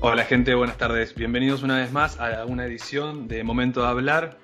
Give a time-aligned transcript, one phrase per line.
[0.00, 1.16] Hola gente, buenas tardes.
[1.16, 4.38] Bienvenidos una vez más a una edición de Momento de Hablar,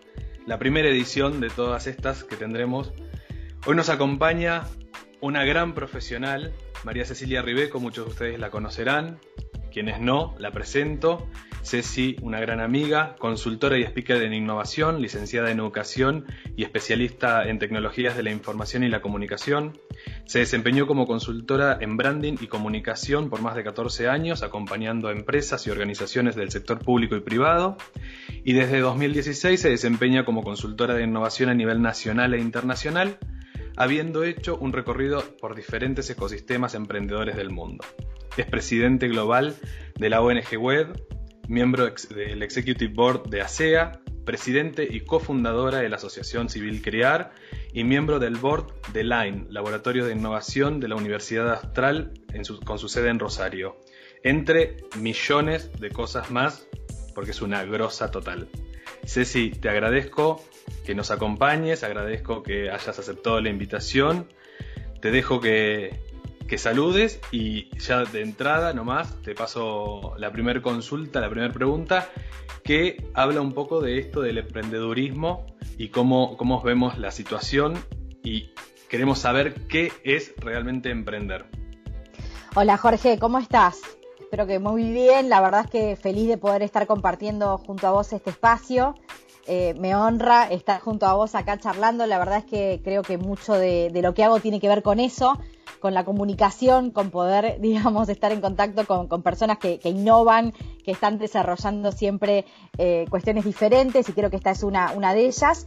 [0.49, 2.93] la primera edición de todas estas que tendremos.
[3.65, 4.65] Hoy nos acompaña
[5.21, 9.21] una gran profesional, María Cecilia Ribeco, muchos de ustedes la conocerán,
[9.73, 11.29] quienes no, la presento.
[11.63, 16.27] Ceci, una gran amiga, consultora y speaker en innovación, licenciada en educación
[16.57, 19.79] y especialista en tecnologías de la información y la comunicación.
[20.27, 25.13] Se desempeñó como consultora en branding y comunicación por más de 14 años, acompañando a
[25.13, 27.77] empresas y organizaciones del sector público y privado.
[28.43, 33.19] Y desde 2016 se desempeña como consultora de innovación a nivel nacional e internacional,
[33.77, 37.85] habiendo hecho un recorrido por diferentes ecosistemas emprendedores del mundo.
[38.37, 39.55] Es presidente global
[39.97, 41.01] de la ONG Web,
[41.49, 47.33] miembro del Executive Board de ASEA, presidente y cofundadora de la Asociación Civil Crear
[47.73, 52.13] y miembro del board de LINE, Laboratorio de Innovación de la Universidad Astral
[52.65, 53.77] con su sede en Rosario,
[54.23, 56.67] entre millones de cosas más,
[57.15, 58.49] porque es una grosa total.
[59.05, 60.43] Ceci, te agradezco
[60.87, 64.27] que nos acompañes, agradezco que hayas aceptado la invitación,
[65.01, 66.01] te dejo que,
[66.47, 72.09] que saludes y ya de entrada nomás te paso la primera consulta, la primera pregunta,
[72.63, 75.47] que habla un poco de esto del emprendedurismo
[75.79, 77.75] y cómo, cómo vemos la situación
[78.23, 78.53] y
[78.89, 81.47] queremos saber qué es realmente emprender.
[82.55, 83.81] Hola Jorge, ¿cómo estás?
[84.21, 87.91] Espero que muy bien, la verdad es que feliz de poder estar compartiendo junto a
[87.91, 88.95] vos este espacio.
[89.47, 93.19] Eh, me honra estar junto a vos acá charlando, la verdad es que creo que
[93.19, 95.39] mucho de, de lo que hago tiene que ver con eso
[95.85, 101.19] con la comunicación, con poder, digamos, estar en contacto con, personas que, innovan, que están
[101.19, 102.47] desarrollando siempre
[102.79, 105.67] eh, cuestiones diferentes y creo que esta es una, una de ellas.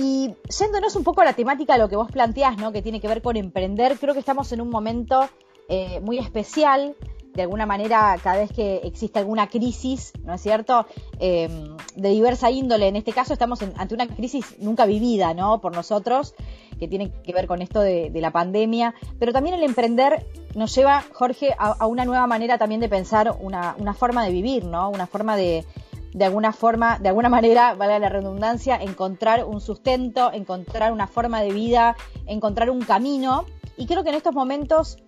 [0.00, 2.72] Y yéndonos un poco a la temática de lo que vos planteás, ¿no?
[2.72, 5.28] que tiene que ver con emprender, creo que estamos en un momento
[5.68, 6.96] eh, muy especial
[7.34, 10.86] de alguna manera cada vez que existe alguna crisis, ¿no es cierto?,
[11.18, 12.88] em, de diversa índole.
[12.88, 16.34] En este caso estamos ante una crisis nunca vivida, ¿no?, por nosotros,
[16.78, 21.02] que tiene que ver con esto de, la pandemia, pero también el emprender nos lleva,
[21.12, 25.36] Jorge, a, una nueva manera también de pensar una, forma de vivir, ¿no?, una forma
[25.36, 25.64] de,
[26.12, 31.42] de alguna forma, de alguna manera, vale la redundancia, encontrar un sustento, encontrar una forma
[31.42, 31.96] de vida,
[32.26, 33.44] encontrar un camino.
[33.76, 34.98] Y creo que en estos momentos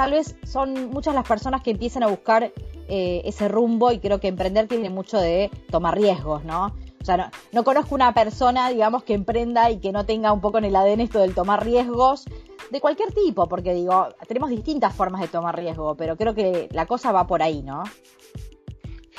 [0.00, 2.54] tal vez son muchas las personas que empiezan a buscar
[2.88, 6.72] eh, ese rumbo y creo que emprender tiene mucho de tomar riesgos, ¿no?
[7.02, 10.56] O sea, no, conozco una persona, digamos, que emprenda y que no tenga un poco
[10.56, 12.24] en el ADN esto del tomar riesgos
[12.70, 16.86] de cualquier tipo, porque digo, tenemos distintas formas de tomar riesgo, pero creo que la
[16.86, 17.82] cosa va por ahí, ¿no?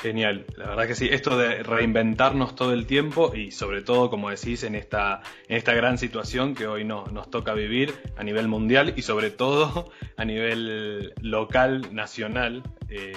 [0.02, 4.30] Genial, la verdad que sí, esto de reinventarnos todo el tiempo y sobre todo, como
[4.30, 8.48] decís, en esta, en esta gran situación que hoy no, nos toca vivir a nivel
[8.48, 13.12] mundial y sobre todo a nivel local, nacional, eh,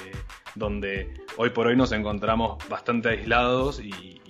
[0.53, 4.22] donde hoy por hoy nos encontramos bastante aislados y,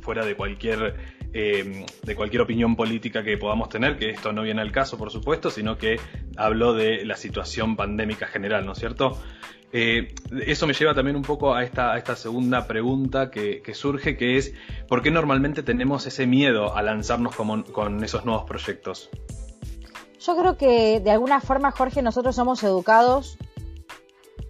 [0.00, 0.96] fuera de cualquier
[1.32, 5.10] eh, de cualquier opinión política que podamos tener, que esto no viene al caso, por
[5.10, 5.98] supuesto, sino que
[6.36, 9.18] hablo de la situación pandémica general, ¿no es cierto?
[9.76, 10.14] Eh,
[10.46, 14.54] eso me lleva también un poco a esta, segunda pregunta que, surge, que es
[14.86, 19.10] ¿por qué normalmente tenemos ese miedo a lanzarnos con esos nuevos proyectos?
[20.24, 23.36] Yo creo que de alguna forma, Jorge, nosotros somos educados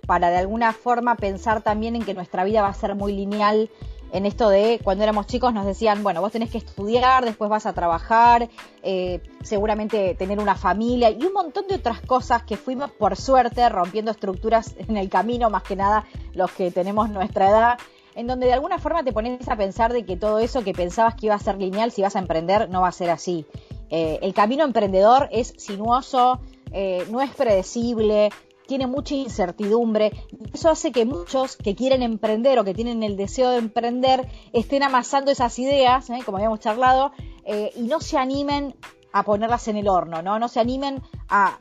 [0.07, 3.71] para de alguna forma pensar también en que nuestra vida va a ser muy lineal
[4.15, 7.67] en esto de cuando éramos chicos nos decían, bueno, vos tenés que estudiar, después vas
[7.67, 8.49] a trabajar,
[8.85, 13.69] eh, seguramente tener una familia y un montón de otras cosas que fuimos por suerte
[13.69, 17.79] rompiendo estructuras en el camino, más que nada los que tenemos nuestra edad,
[18.15, 21.17] en donde de alguna forma te pones a pensar de que todo eso que pensabas
[21.17, 23.47] que iba a ser lineal, si vas a emprender, no va a ser así.
[23.91, 26.39] Eh, el camino emprendedor es sinuoso,
[26.71, 28.31] eh, no es predecible,
[28.67, 30.13] tiene mucha incertidumbre.
[30.53, 34.83] Eso hace que muchos que quieren emprender o que tienen el deseo de emprender estén
[34.83, 36.21] amasando esas ideas, ¿eh?
[36.25, 37.13] como habíamos charlado,
[37.45, 38.75] eh, y no se animen
[39.13, 40.39] a ponerlas en el horno, ¿no?
[40.39, 41.59] No se animen a,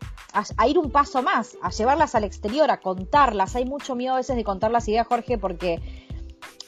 [0.58, 3.56] a, ir un paso más, a llevarlas al exterior, a contarlas.
[3.56, 5.80] Hay mucho miedo a veces de contar las ideas, Jorge, porque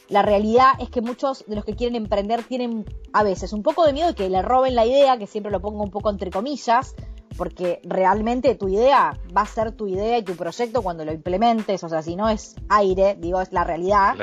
[0.10, 3.86] la realidad es que muchos de los que quieren emprender tienen a veces un poco
[3.86, 6.30] de miedo de que le roben la idea, que siempre lo pongo un poco entre
[6.30, 6.94] comillas,
[7.38, 11.84] porque realmente tu idea va a ser tu idea y tu proyecto cuando lo implementes,
[11.84, 14.16] o sea, si no es aire, digo, es la realidad.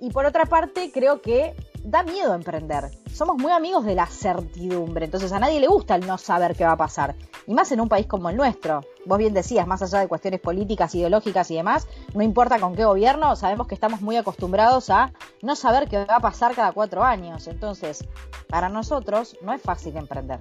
[0.00, 2.90] Y por otra parte, creo que da miedo emprender.
[3.12, 6.64] Somos muy amigos de la certidumbre, entonces a nadie le gusta el no saber qué
[6.64, 7.16] va a pasar.
[7.46, 8.82] Y más en un país como el nuestro.
[9.06, 12.84] Vos bien decías, más allá de cuestiones políticas, ideológicas y demás, no importa con qué
[12.84, 15.12] gobierno, sabemos que estamos muy acostumbrados a
[15.42, 17.48] no saber qué va a pasar cada cuatro años.
[17.48, 18.04] Entonces,
[18.48, 20.40] para nosotros no es fácil emprender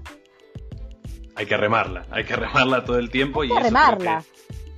[1.38, 3.44] hay que remarla, hay que remarla todo el tiempo.
[3.44, 4.24] Hay y que remarla.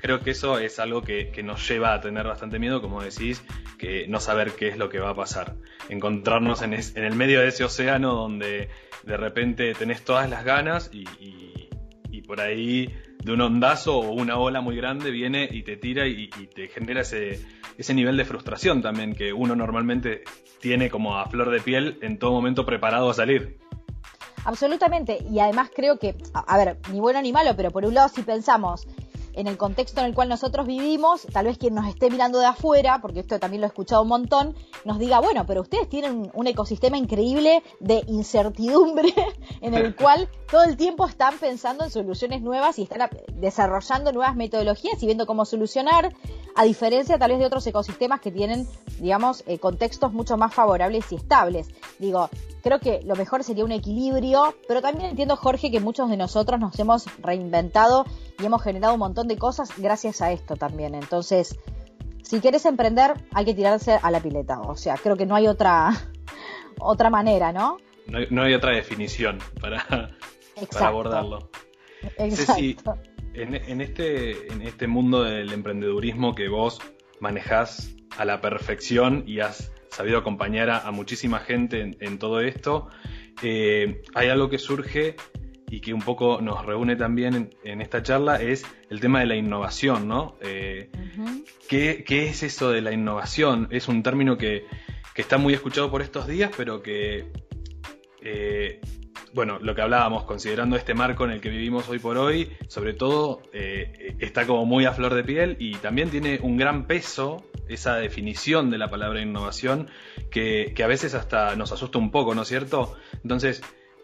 [0.02, 3.44] creo que eso es algo que, nos lleva a tener bastante miedo, como decís,
[3.78, 5.56] que no saber qué es lo que va a pasar.
[5.88, 8.70] Encontrarnos en, el medio de ese océano donde
[9.04, 11.06] de repente tenés todas las ganas y,
[12.28, 16.28] por ahí de un ondazo o una ola muy grande viene y te tira y,
[16.28, 17.44] te genera ese,
[17.76, 20.22] ese nivel de frustración también que uno normalmente
[20.62, 23.58] tiene como a flor de piel en todo momento preparado a salir.
[24.46, 28.10] Absolutamente, y además creo que, a, ver, ni bueno ni malo, pero por un lado
[28.10, 28.88] si pensamos
[29.34, 32.48] en el contexto en el cual nosotros vivimos, tal vez quien nos esté mirando de
[32.48, 34.56] afuera, porque esto también lo he escuchado un montón,
[34.86, 39.14] nos diga, bueno, pero ustedes tienen un ecosistema increíble de incertidumbre
[39.62, 44.36] en el cual todo el tiempo están pensando en soluciones nuevas y están desarrollando nuevas
[44.36, 46.14] metodologías y viendo cómo solucionar,
[46.60, 48.68] a diferencia tal vez de otros ecosistemas que tienen,
[49.00, 51.70] digamos, eh, contextos mucho más favorables y estables.
[52.00, 52.30] Digo,
[52.62, 56.60] creo que lo mejor sería un equilibrio, pero también entiendo, Jorge, que muchos de nosotros
[56.60, 58.04] nos hemos reinventado
[58.38, 60.96] y hemos generado un montón de cosas gracias a esto también.
[60.96, 61.58] Entonces,
[62.24, 64.60] si quieres emprender, hay que tirarse a la pileta.
[64.60, 65.92] O sea, creo que no hay otra,
[66.78, 67.78] otra manera, ¿no?
[68.06, 70.12] No hay, otra definición para,
[70.82, 71.50] abordarlo.
[72.18, 72.98] Exacto.
[73.34, 76.80] En, este, en este mundo del emprendedurismo que vos
[77.20, 82.90] manejás a la perfección y has sabido acompañar a, muchísima gente en, todo esto,
[83.42, 85.16] eh, hay algo que surge
[85.70, 89.36] y que un poco nos reúne también en, esta charla es el tema de la
[89.36, 90.36] innovación, ¿no?
[90.42, 90.90] Eh,
[91.68, 93.68] ¿qué, es eso de la innovación?
[93.72, 94.66] Es un término que,
[95.16, 97.26] está muy escuchado por estos días, pero que,
[98.22, 98.80] eh,
[99.34, 102.94] bueno, lo que hablábamos, considerando este marco en el que vivimos hoy por hoy, sobre
[102.94, 107.44] todo eh, está como muy a flor de piel y también tiene un gran peso
[107.68, 109.90] esa definición de la palabra innovación
[110.32, 112.96] que, que a veces hasta nos asusta un poco, ¿no es cierto?
[113.24, 113.62] Entonces,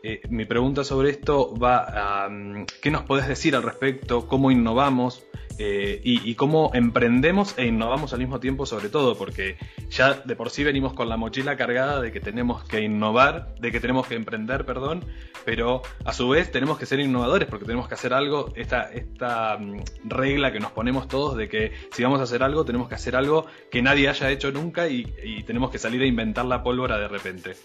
[0.07, 4.51] eh, mi pregunta sobre esto va a mm, qué nos podés decir al respecto, cómo
[4.51, 5.25] innovamos
[5.57, 9.57] eh, y, cómo emprendemos e innovamos al mismo tiempo sobre todo, porque
[9.89, 13.71] ya de por sí venimos con la mochila cargada de que tenemos que innovar, de
[13.71, 15.03] que tenemos que emprender, perdón,
[15.43, 19.57] pero a su vez tenemos que ser innovadores porque tenemos que hacer algo, esta, esta
[19.57, 22.93] mm, regla que nos ponemos todos de que si vamos a hacer algo tenemos que
[22.93, 26.99] hacer algo que nadie haya hecho nunca y tenemos que salir a inventar la pólvora
[26.99, 27.55] de repente.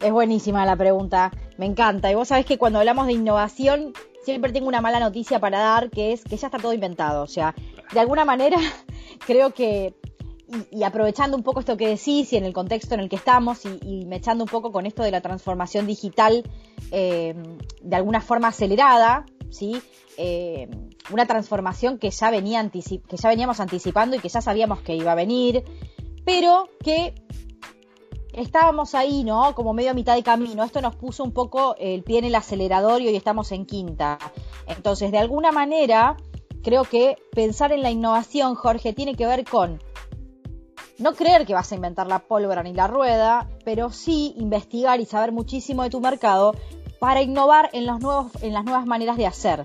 [0.00, 2.10] Es buenísima la pregunta, me encanta.
[2.10, 3.92] Y vos sabés que cuando hablamos de innovación,
[4.24, 7.22] siempre tengo una mala noticia para dar, que es que ya está todo inventado.
[7.22, 7.54] O sea,
[7.92, 8.58] de alguna manera
[9.26, 9.94] creo que,
[10.70, 13.64] y, aprovechando un poco esto que decís y en el contexto en el que estamos,
[13.64, 16.44] y, me echando un poco con esto de la transformación digital
[16.90, 17.34] eh,
[17.80, 19.80] de alguna forma acelerada, ¿sí?
[20.18, 20.68] Eh,
[21.10, 25.12] una transformación que ya, venía que ya veníamos anticipando y que ya sabíamos que iba
[25.12, 25.62] a venir,
[26.24, 27.14] pero que
[28.36, 29.54] estábamos ahí, ¿no?
[29.54, 30.62] Como medio a mitad de camino.
[30.62, 34.18] Esto nos puso un poco el pie en el acelerador y hoy estamos en quinta.
[34.68, 36.16] Entonces, de alguna manera,
[36.62, 39.82] creo que pensar en la innovación, Jorge, tiene que ver con
[40.98, 45.06] no creer que vas a inventar la pólvora ni la rueda, pero sí investigar y
[45.06, 46.54] saber muchísimo de tu mercado
[46.98, 49.64] para innovar en, los nuevos, en las nuevas maneras de hacer,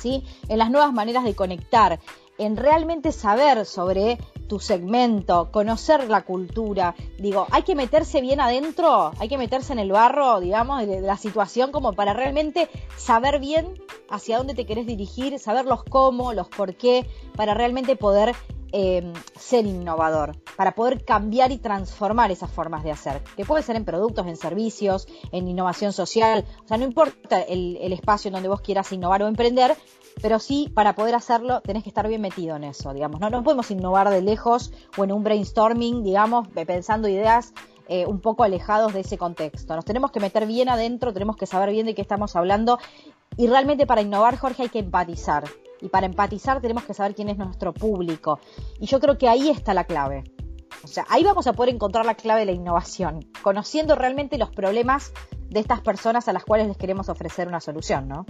[0.00, 0.24] ¿sí?
[0.48, 2.00] En las nuevas maneras de conectar,
[2.38, 4.18] en realmente saber sobre
[4.52, 6.94] tu segmento, conocer la cultura.
[7.16, 11.16] Digo, hay que meterse bien adentro, hay que meterse en el barro, digamos, de, la
[11.16, 12.68] situación como para realmente
[12.98, 17.96] saber bien hacia dónde te querés dirigir, saber los cómo, los por qué, para realmente
[17.96, 18.36] poder
[18.72, 23.76] em, ser innovador, para poder cambiar y transformar esas formas de hacer, que puede ser
[23.76, 28.34] en productos, en servicios, en innovación social, o sea, no importa el, el espacio en
[28.34, 29.78] donde vos quieras innovar o emprender,
[30.20, 33.20] pero sí, para poder hacerlo, tenés que estar bien metido en eso, digamos.
[33.20, 37.54] No, no podemos innovar de lejos o en un brainstorming, digamos, pensando ideas
[37.88, 39.74] eh, un poco alejados de ese contexto.
[39.74, 42.78] Nos tenemos que meter bien adentro, tenemos que saber bien de qué estamos hablando.
[43.36, 45.44] Y realmente para innovar, Jorge, hay que empatizar.
[45.80, 48.38] Y para empatizar tenemos que saber quién es nuestro público.
[48.80, 50.24] Y yo creo que ahí está la clave.
[50.84, 54.50] O sea, ahí vamos a poder encontrar la clave de la innovación, conociendo realmente los
[54.50, 55.12] problemas
[55.48, 58.26] de estas personas a las cuales les queremos ofrecer una solución, ¿no?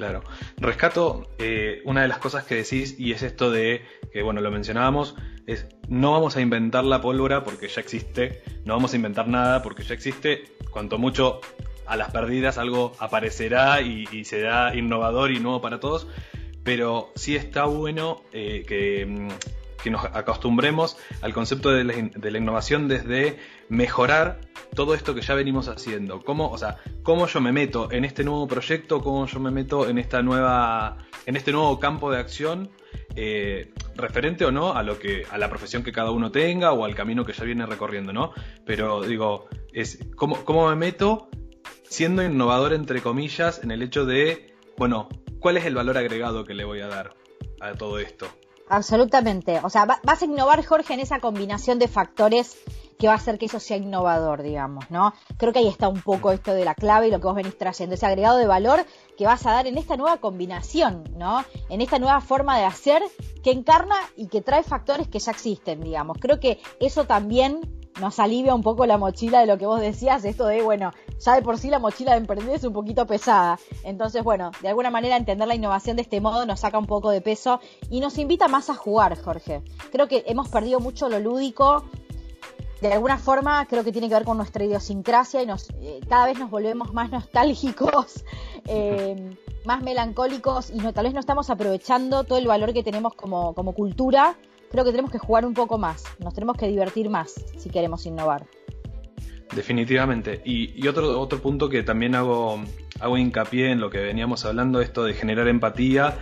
[0.00, 0.24] Claro.
[0.56, 4.50] Rescato eh, una de las cosas que decís y es esto de, que bueno, lo
[4.50, 5.14] mencionábamos,
[5.46, 9.62] es no vamos a inventar la pólvora porque ya existe, no vamos a inventar nada
[9.62, 11.42] porque ya existe, cuanto mucho
[11.86, 16.08] a las perdidas algo aparecerá y, será innovador y nuevo para todos,
[16.64, 19.28] pero sí está bueno eh, que mm,
[19.82, 24.40] que nos acostumbremos al concepto de la, innovación desde mejorar
[24.74, 26.22] todo esto que ya venimos haciendo.
[26.22, 29.88] ¿Cómo, o sea, cómo yo me meto en este nuevo proyecto, cómo yo me meto
[29.88, 32.70] en esta nueva, en este nuevo campo de acción,
[33.16, 36.84] eh, referente o no a lo que, a la profesión que cada uno tenga o
[36.84, 38.32] al camino que ya viene recorriendo, ¿no?
[38.64, 41.28] Pero digo, es cómo, cómo me meto
[41.84, 45.08] siendo innovador entre comillas en el hecho de, bueno,
[45.40, 47.20] ¿cuál es el valor agregado que le voy a dar?
[47.60, 48.26] a todo esto.
[48.70, 49.60] Absolutamente.
[49.64, 52.56] O sea, vas a innovar, Jorge, en esa combinación de factores
[53.00, 55.12] que va a hacer que eso sea innovador, digamos, ¿no?
[55.38, 57.58] Creo que ahí está un poco esto de la clave y lo que vos venís
[57.58, 58.84] trayendo, ese agregado de valor
[59.16, 61.44] que vas a dar en esta nueva combinación, ¿no?
[61.68, 63.02] En esta nueva forma de hacer
[63.42, 66.18] que encarna y que trae factores que ya existen, digamos.
[66.20, 70.24] Creo que eso también nos alivia un poco la mochila de lo que vos decías,
[70.24, 73.58] esto de, bueno, ya de por sí la mochila de emprender es un poquito pesada.
[73.84, 77.10] Entonces, bueno, de alguna manera entender la innovación de este modo nos saca un poco
[77.10, 79.62] de peso y nos invita más a jugar, Jorge.
[79.92, 81.84] Creo que hemos perdido mucho lo lúdico.
[82.80, 86.24] De alguna forma creo que tiene que ver con nuestra idiosincrasia y nos, eh, cada
[86.26, 88.24] vez nos volvemos más nostálgicos,
[88.66, 93.12] eh, más melancólicos y no, tal vez no estamos aprovechando todo el valor que tenemos
[93.14, 94.38] como, como cultura
[94.70, 98.06] creo que tenemos que jugar un poco más, nos tenemos que divertir más si queremos
[98.06, 98.46] innovar.
[99.54, 100.40] Definitivamente.
[100.44, 102.62] Y, otro, otro punto que también hago,
[103.00, 106.18] hago hincapié en lo que veníamos hablando, esto de generar empatía.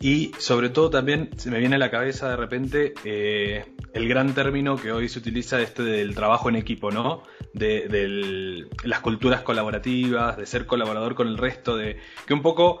[0.00, 4.34] Y sobre todo también se me viene a la cabeza de repente eh, el gran
[4.34, 7.22] término que hoy se utiliza este del trabajo en equipo, ¿no?
[7.54, 12.80] De, las culturas colaborativas, de ser colaborador con el resto, de que un poco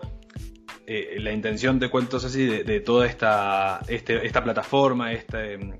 [0.86, 5.70] eh, la intención de cuentos así de, toda esta, este, esta plataforma, este, eh,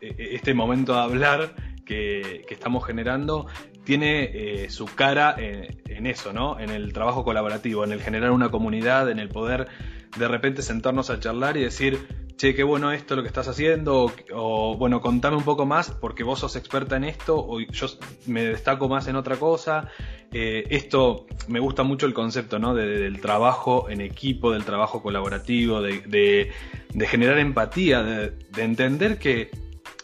[0.00, 1.54] este momento de hablar
[1.84, 3.46] que, estamos generando,
[3.84, 4.30] tiene
[4.64, 6.58] eh, su cara en, eso, ¿no?
[6.58, 9.68] En el trabajo colaborativo, en el generar una comunidad, en el poder
[10.16, 11.98] de repente sentarnos a charlar y decir,
[12.40, 16.22] che, qué bueno esto lo que estás haciendo, o, bueno, contame un poco más porque
[16.24, 17.86] vos sos experta en esto, o yo
[18.26, 19.90] me destaco más en otra cosa.
[20.32, 22.74] Eh, esto me gusta mucho el concepto, ¿no?
[22.74, 26.50] del trabajo en equipo, del trabajo colaborativo, de,
[27.00, 29.50] generar empatía, de, entender que,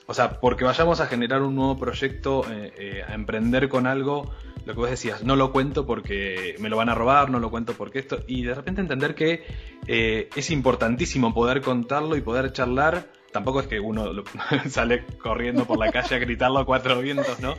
[0.07, 4.31] o sea, porque vayamos a generar un nuevo proyecto, eh, eh, a emprender con algo,
[4.67, 7.51] lo que vos decías, no lo cuento porque me lo van a robar, no lo
[7.51, 9.45] cuento porque esto, y de repente entender que
[9.87, 14.11] eh, es importantísimo poder contarlo y poder charlar, tampoco es que uno
[14.69, 17.55] sale corriendo por la calle a gritarlo a cuatro vientos, ¿no?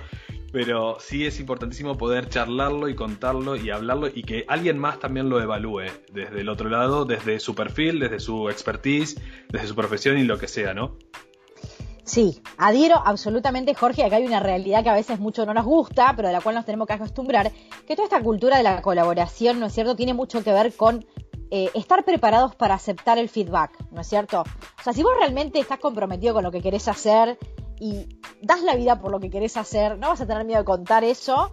[0.51, 5.29] Pero sí es importantísimo poder charlarlo y contarlo y hablarlo y que alguien más también
[5.29, 10.17] lo evalúe desde el otro lado, desde su perfil, desde su expertise, desde su profesión
[10.17, 10.97] y lo que sea, ¿no?
[12.07, 14.05] Sí, adhiero absolutamente, Jorge.
[14.05, 16.55] Acá hay una realidad que a veces mucho no nos gusta, pero de la cual
[16.55, 17.51] nos tenemos que acostumbrar,
[17.85, 21.05] que toda esta cultura de la colaboración, ¿no es cierto?, tiene mucho que ver con
[21.51, 24.41] eh, estar preparados para aceptar el feedback, ¿no es cierto?
[24.41, 27.37] O sea, si vos realmente estás comprometido con lo que querés hacer
[27.77, 28.07] y
[28.41, 31.03] das la vida por lo que querés hacer, no vas a tener miedo de contar
[31.03, 31.51] eso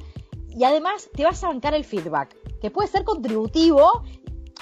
[0.49, 4.05] y además te vas a bancar el feedback, que puede ser contributivo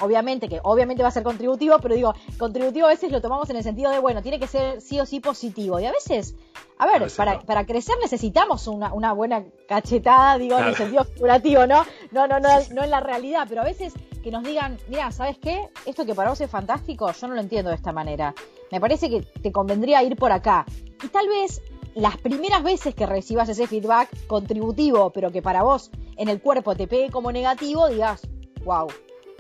[0.01, 3.57] obviamente que obviamente va a ser contributivo, pero digo, contributivo a veces lo tomamos en
[3.57, 5.79] el sentido de, bueno, tiene que ser sí o sí positivo.
[5.81, 6.35] Y a veces,
[6.79, 11.67] a ver, para, para crecer necesitamos una, una buena cachetada, digo, en el sentido curativo,
[11.67, 11.85] ¿no?
[12.11, 15.37] No, no, no, no en la realidad, pero a veces que nos digan, mira, ¿sabes
[15.39, 15.69] qué?
[15.85, 18.35] Esto que para vos es fantástico, yo no lo entiendo de esta manera.
[18.71, 20.65] Me parece que te convendría ir por acá.
[21.03, 21.61] Y tal vez
[21.95, 26.75] las primeras veces que recibas ese feedback contributivo, pero que para vos en el cuerpo
[26.75, 28.23] te pegue como negativo, digas,
[28.65, 28.89] wow,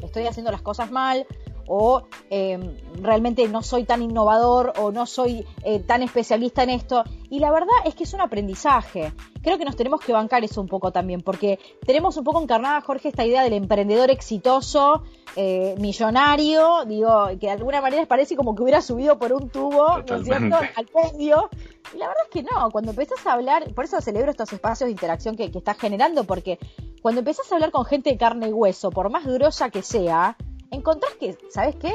[0.06, 1.26] estoy haciendo las cosas mal
[1.74, 7.02] o em, realmente no soy tan innovador o no soy eh, tan especialista en esto.
[7.30, 9.14] Y la verdad es que es un aprendizaje.
[9.42, 12.82] Creo que nos tenemos que bancar eso un poco también, porque tenemos un poco encarnada,
[12.82, 18.54] Jorge, esta idea del emprendedor exitoso, eh, millonario, digo, que de alguna manera parece como
[18.54, 21.48] que hubiera subido por un tubo, ¿no es cierto?, al podio.
[21.94, 24.88] Y la verdad es que no, cuando empezás a hablar, por eso celebro estos espacios
[24.88, 26.58] de interacción que, que estás generando, porque
[27.00, 30.36] cuando empezás a hablar con gente de carne y hueso, por más durosa que sea,
[30.72, 31.92] encontrás que, ¿sabes qué?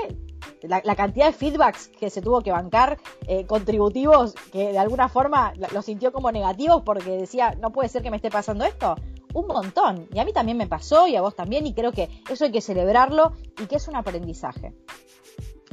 [0.62, 5.54] La, cantidad de feedbacks que se tuvo que bancar eh, contributivos que de alguna forma
[5.74, 8.96] lo sintió como negativos porque decía, no puede ser que me esté pasando esto.
[9.34, 10.08] Un montón.
[10.14, 12.52] Y a mí también me pasó y a vos también y creo que eso hay
[12.52, 14.74] que celebrarlo y que es un aprendizaje.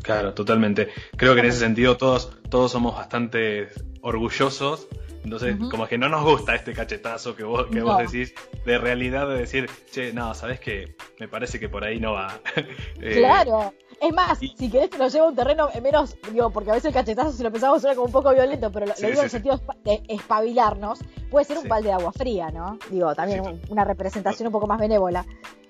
[0.03, 0.89] Claro, totalmente.
[1.17, 3.69] Creo que en ese sentido todos, todos somos bastante
[4.03, 4.89] orgullosos
[5.25, 8.35] entonces, como que no nos gusta este cachetazo que vos, que vos decís
[8.67, 12.41] de realidad de decir, che, no, sabes que me parece que por ahí no va.
[13.01, 13.75] Eh, claro.
[14.01, 16.89] Es más, si querés que nos lleve a un terreno menos, digo, porque a veces
[16.89, 19.31] el cachetazo si lo pensamos suena como un poco violento, pero lo, digo en el
[19.31, 21.01] sentido de espabilarnos,
[21.31, 22.79] puede ser un pal de agua fría, ¿no?
[22.91, 25.25] Digo, también una representación un poco más benévola.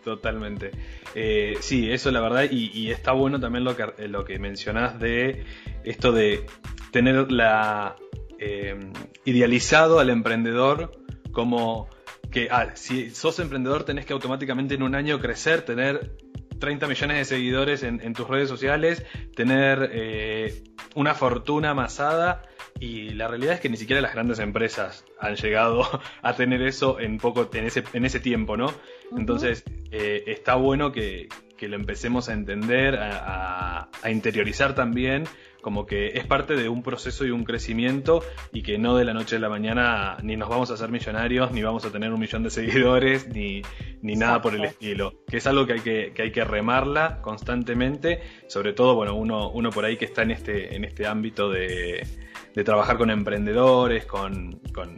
[0.04, 0.70] Totalmente.
[1.14, 4.98] Eh, sí, eso la verdad, y, y, está bueno también lo que, lo que mencionás
[4.98, 5.44] de
[5.84, 6.46] esto de
[6.92, 7.96] tener la
[8.38, 8.78] eh,
[9.24, 10.92] idealizado al emprendedor
[11.32, 11.88] como
[12.30, 16.16] que ah, si sos emprendedor tenés que automáticamente en un año crecer, tener
[16.58, 19.04] 30 millones de seguidores en, tus redes sociales,
[19.36, 20.64] tener eh,
[20.94, 22.42] una fortuna amasada
[22.80, 25.88] y la realidad es que ni siquiera las grandes empresas han llegado
[26.22, 28.72] a tener eso en poco en ese, en ese tiempo, ¿no?
[29.16, 35.24] Entonces eh, está bueno que, que lo empecemos a entender, a, interiorizar también,
[35.64, 39.14] como que es parte de un proceso y un crecimiento y que no de la
[39.14, 42.20] noche a la mañana ni nos vamos a hacer millonarios, ni vamos a tener un
[42.20, 43.62] millón de seguidores, ni,
[44.02, 45.14] ni nada por el estilo.
[45.26, 49.48] Que es algo que hay que, que hay que remarla constantemente, sobre todo, bueno, uno,
[49.48, 52.06] uno por ahí que está en este, en este ámbito de,
[52.54, 54.96] de trabajar con emprendedores, con, con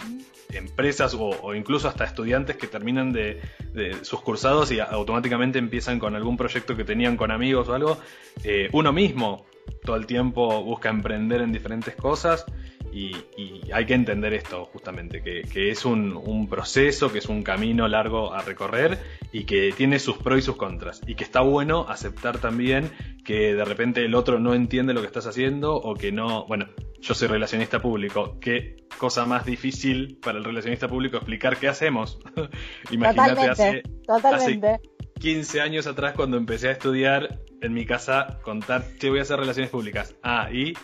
[0.52, 3.40] empresas o, incluso hasta estudiantes que terminan de,
[4.02, 7.98] sus cursados y automáticamente empiezan con algún proyecto que tenían con amigos o algo,
[8.42, 9.46] eh, uno mismo
[9.84, 12.44] todo el tiempo busca emprender en diferentes cosas
[12.96, 13.14] y,
[13.72, 18.40] hay que entender esto justamente, que, es un, proceso, que es un camino largo a
[18.40, 18.98] recorrer
[19.32, 21.02] y que tiene sus pros y sus contras.
[21.06, 22.90] Y que está bueno aceptar también
[23.24, 26.68] que de repente el otro no entiende lo que estás haciendo o que no, bueno,
[27.00, 32.18] yo soy relacionista público, qué cosa más difícil para el relacionista público explicar qué hacemos.
[32.90, 34.60] Imagínate hace, hace
[35.18, 39.38] 15 años atrás cuando empecé a estudiar en mi casa contar, che, voy a hacer
[39.38, 40.14] relaciones públicas.
[40.22, 40.74] Ah, y,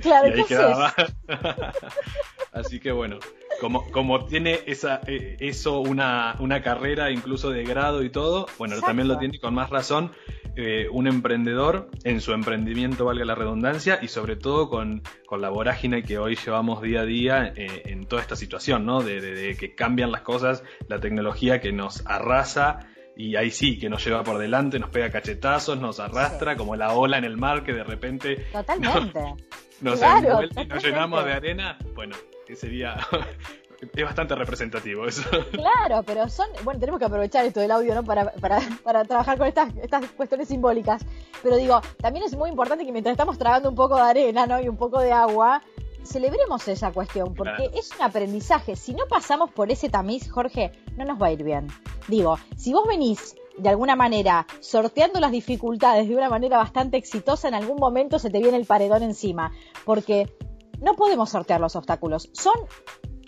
[0.00, 0.94] claro, y ahí quedaba.
[2.52, 3.18] Así que bueno,
[3.60, 8.80] como, como tiene esa, eh, eso una, una carrera incluso de grado y todo, bueno,
[8.80, 10.12] también lo tiene con más razón
[10.56, 15.50] eh, un emprendedor en su emprendimiento, valga la redundancia, y sobre todo con, con la
[15.50, 19.02] vorágine que hoy llevamos día a día eh, en toda esta situación, ¿no?
[19.02, 22.88] de que cambian las cosas, la tecnología que nos arrasa
[23.18, 26.92] y ahí sí, que nos lleva por delante, nos pega cachetazos, nos arrastra como la
[26.92, 29.20] ola en el mar que de repente totalmente
[29.80, 31.76] nos, claro, y nos llenamos de arena.
[31.96, 32.14] Bueno,
[32.46, 32.96] que sería
[33.80, 35.28] es bastante representativo eso.
[35.50, 38.04] Claro, pero son, bueno, tenemos que aprovechar esto del audio, ¿no?
[38.04, 41.04] Para, para, para trabajar con estas, estas cuestiones simbólicas.
[41.42, 44.60] Pero digo, también es muy importante que mientras estamos tragando un poco de arena, ¿no?
[44.60, 45.62] Y un poco de agua,
[46.08, 48.76] celebremos esa cuestión, porque es un aprendizaje.
[48.76, 51.68] Si no pasamos por ese tamiz, Jorge, no nos va a ir bien.
[52.08, 57.48] Digo, si vos venís de alguna manera sorteando las dificultades de una manera bastante exitosa,
[57.48, 59.52] en algún momento se te viene el paredón encima,
[59.84, 60.32] porque
[60.80, 62.30] no podemos sortear los obstáculos.
[62.32, 62.54] Son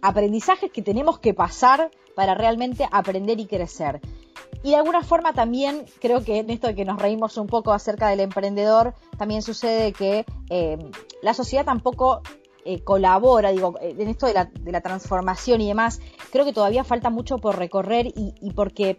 [0.02, 4.00] aprendizajes que tenemos que pasar para realmente aprender y crecer.
[4.62, 7.72] Y de alguna forma también creo que en esto de que nos reímos un poco
[7.72, 10.78] acerca del emprendedor, también sucede que eh,
[11.22, 12.22] la sociedad tampoco
[12.64, 16.52] eh, colabora, digo, eh, en esto de la, de la, transformación y demás, creo que
[16.52, 18.98] todavía falta mucho por recorrer y, y, porque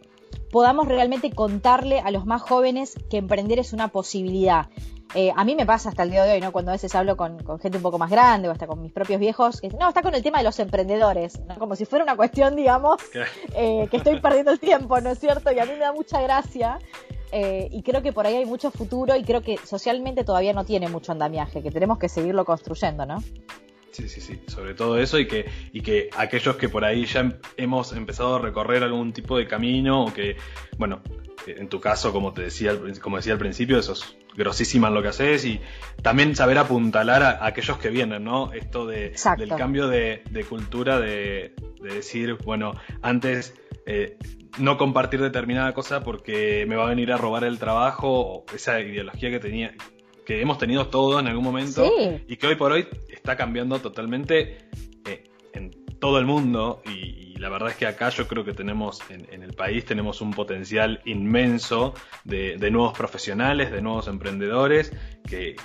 [0.51, 4.69] podamos realmente contarle a los más jóvenes que emprender es una posibilidad.
[5.13, 6.51] Eh, a mí me pasa hasta el día de hoy, ¿no?
[6.53, 8.93] Cuando a veces hablo con, con, gente un poco más grande o hasta con mis
[8.93, 11.57] propios viejos, que no, está con el tema de los emprendedores, ¿no?
[11.59, 12.97] Como si fuera una cuestión, digamos,
[13.53, 15.51] que estoy perdiendo el tiempo, ¿no es cierto?
[15.51, 16.79] Y a mí me da mucha gracia.
[17.31, 20.65] Eh, y creo que por ahí hay mucho futuro y creo que socialmente todavía no
[20.65, 23.23] tiene mucho andamiaje, que tenemos que seguirlo construyendo, ¿no?
[23.91, 27.37] Sí, sí, sí, sobre todo eso y que, y que aquellos que por ahí ya
[27.57, 30.37] hemos empezado a recorrer algún tipo de camino o que,
[30.77, 31.01] bueno,
[31.45, 35.01] en tu caso, como te decía, como decía al principio, eso es grosísima en lo
[35.01, 35.59] que haces y
[36.01, 38.53] también saber apuntalar a, aquellos que vienen, ¿no?
[38.53, 43.53] Esto de, del cambio de, cultura, de, decir, bueno, antes
[43.85, 44.17] eh,
[44.59, 48.79] no compartir determinada cosa porque me va a venir a robar el trabajo, o esa
[48.79, 49.73] ideología que tenía
[50.25, 51.89] que hemos tenido todos en algún momento
[52.27, 54.69] y que hoy por hoy está cambiando totalmente
[55.05, 59.01] eh, en todo el mundo y, la verdad es que acá yo creo que tenemos
[59.09, 64.93] en, el país tenemos un potencial inmenso de, nuevos profesionales, de nuevos emprendedores
[65.27, 65.55] que,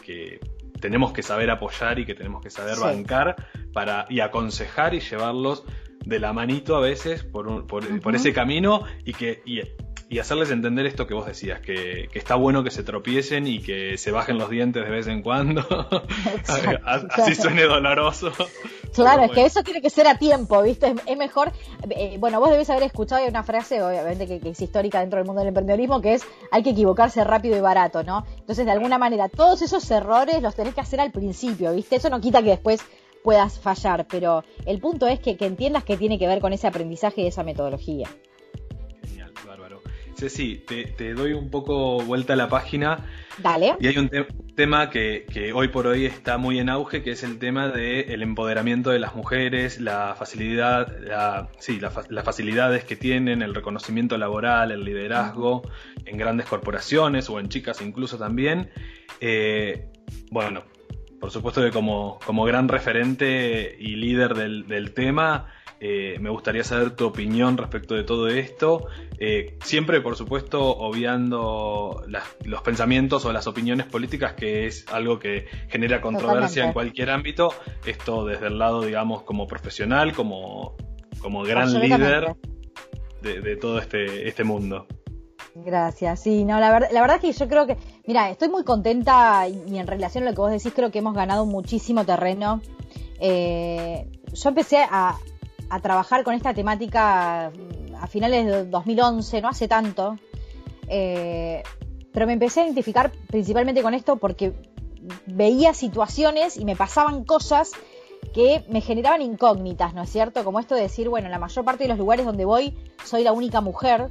[0.81, 3.37] tenemos que saber apoyar y que tenemos que saber bancar
[3.75, 5.65] para y aconsejar y llevarlos
[6.07, 11.09] de la manito a veces por, por, ese camino y que y, hacerles entender esto
[11.09, 14.85] que vos decías, que, está bueno que se tropiecen y que se bajen los dientes
[14.85, 15.67] de vez en cuando,
[17.09, 18.33] así suene doloroso.
[18.95, 20.95] Claro, es que eso tiene que ser a tiempo, ¿viste?
[21.07, 21.53] Es, mejor,
[21.91, 25.19] eh, bueno, vos debes haber escuchado, hay una frase, obviamente, que, que, es histórica dentro
[25.19, 28.25] del mundo del emprendedorismo, que es, hay que equivocarse rápido y barato, ¿no?
[28.39, 31.97] Entonces, de alguna manera, todos esos errores los tenés que hacer al principio, ¿viste?
[31.97, 32.81] Eso no quita que después
[33.27, 37.23] puedas fallar, pero el punto es que, entiendas que tiene que ver con ese aprendizaje
[37.23, 38.09] y esa metodología.
[39.03, 39.83] Genial, bárbaro.
[40.17, 43.05] Ceci, te, te doy un poco vuelta a la página.
[43.39, 43.75] Dale.
[43.81, 44.09] Y hay un
[44.55, 48.91] tema que, hoy por hoy está muy en auge, que es el tema del empoderamiento
[48.91, 54.85] de las mujeres, la facilidad, la, sí, las facilidades que tienen, el reconocimiento laboral, el
[54.85, 55.69] liderazgo
[56.05, 58.71] en grandes corporaciones o en chicas incluso también.
[59.21, 59.91] Eh,
[60.31, 60.63] bueno,
[61.21, 65.47] por supuesto que como, como gran referente y líder del, tema,
[65.81, 68.87] eh, me gustaría saber tu opinión respecto de todo esto.
[69.19, 72.05] Eh, siempre, por supuesto, obviando
[72.45, 77.53] los pensamientos o las opiniones políticas, que es algo que genera controversia en cualquier ámbito.
[77.85, 80.77] Esto desde el lado, digamos, como profesional, como,
[81.21, 82.37] como gran líder
[83.23, 84.87] de, todo este, este mundo.
[85.65, 89.49] Gracias, sí, no, la, verdad, la verdad que yo creo que, mira, estoy muy contenta
[89.49, 92.61] y, en relación a lo que vos decís, creo que hemos ganado muchísimo terreno.
[93.19, 95.17] Eh, yo empecé a,
[95.83, 97.51] trabajar con esta temática
[98.01, 100.17] a finales de 2011, no hace tanto,
[100.89, 101.63] eh,
[102.13, 104.53] pero me empecé a identificar principalmente con esto porque
[105.27, 107.73] veía situaciones y me pasaban cosas
[108.33, 110.45] que me generaban incógnitas, ¿no es cierto?
[110.45, 113.25] Como esto de decir, bueno, en la mayor parte de los lugares donde voy soy
[113.25, 114.11] la única mujer,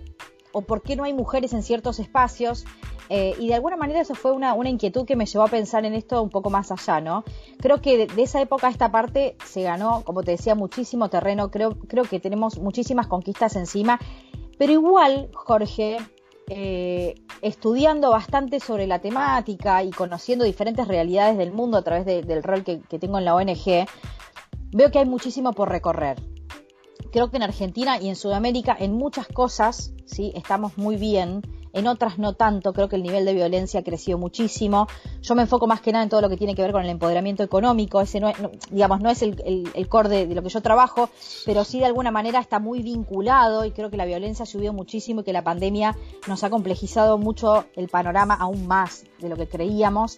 [0.56, 2.66] o por qué no hay mujeres en ciertos espacios.
[3.10, 5.94] Eh, y de alguna manera eso fue una, inquietud que me llevó a pensar en
[5.94, 7.26] esto un poco más allá, ¿no?
[7.60, 11.52] Creo que de, esa época a esta parte se ganó, como te decía, muchísimo terreno,
[11.52, 14.00] creo, creo que tenemos muchísimas conquistas encima,
[14.58, 15.98] pero igual, Jorge,
[16.48, 22.44] eh, estudiando bastante sobre la temática y conociendo diferentes realidades del mundo a través del
[22.44, 23.86] rol que, tengo en la ONG,
[24.72, 26.35] veo que hay muchísimo por recorrer.
[27.16, 31.88] Creo que en Argentina y en Sudamérica en muchas cosas sí estamos muy bien en
[31.88, 34.90] otras no tanto, creo que el nivel de violencia ha crecido muchísimo.
[35.22, 36.90] Yo me enfoco más que nada en todo lo que tiene que ver con el
[36.90, 38.34] empoderamiento económico, ese no,
[38.70, 39.42] digamos, no es el,
[39.74, 41.10] el, core de, lo que yo trabajo,
[41.46, 44.74] pero sí de alguna manera está muy vinculado y creo que la violencia ha subido
[44.74, 45.96] muchísimo y que la pandemia
[46.28, 50.18] nos ha complejizado mucho el panorama aún más de lo que creíamos.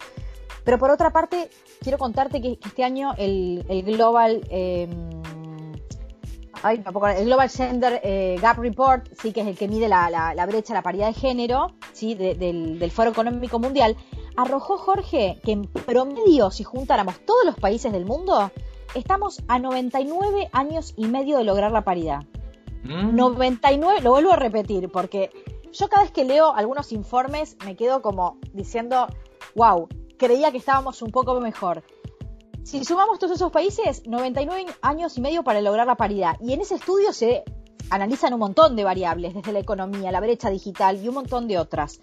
[0.64, 1.48] Pero por otra parte,
[1.80, 4.42] quiero contarte que, este año el, Global...
[6.64, 6.82] Em,
[7.16, 10.82] el Global Gender eh, Gap Report, sí, que es el que mide la, brecha, la
[10.82, 13.96] paridad de género, sí, del, Foro Económico Mundial,
[14.36, 18.50] arrojó Jorge que en promedio, si juntáramos todos los países del mundo,
[18.94, 22.24] estamos a 99 años y medio de lograr la paridad.
[22.84, 24.04] 99, mm.
[24.04, 25.30] lo vuelvo a repetir, porque
[25.72, 29.06] yo cada vez que leo algunos informes me quedo como diciendo,
[29.54, 31.82] wow, creía que estábamos un poco mejor.
[32.64, 36.36] Si sumamos todos esos países, 99 años y medio para lograr la paridad.
[36.40, 37.44] Y en ese estudio se
[37.90, 41.58] analizan un montón de variables, desde la economía, la brecha digital y un montón de
[41.58, 42.00] otras.